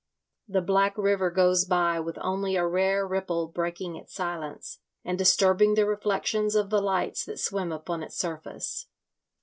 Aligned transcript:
The 0.47 0.63
black 0.63 0.97
river 0.97 1.29
goes 1.29 1.63
by 1.63 1.99
with 1.99 2.17
only 2.21 2.55
a 2.55 2.65
rare 2.65 3.07
ripple 3.07 3.45
breaking 3.47 3.95
its 3.97 4.15
silence, 4.15 4.79
and 5.05 5.15
disturbing 5.15 5.75
the 5.75 5.85
reflections 5.85 6.55
of 6.55 6.71
the 6.71 6.81
lights 6.81 7.23
that 7.25 7.39
swim 7.39 7.71
upon 7.71 8.01
its 8.01 8.17
surface. 8.17 8.87